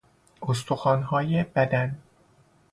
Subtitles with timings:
[0.41, 1.97] استخوانهای بدن